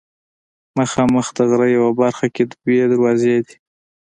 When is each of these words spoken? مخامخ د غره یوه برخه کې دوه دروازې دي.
مخامخ 0.77 1.27
د 1.37 1.39
غره 1.49 1.67
یوه 1.77 1.91
برخه 2.01 2.27
کې 2.35 2.43
دوه 2.51 2.85
دروازې 2.91 3.35
دي. 3.45 3.55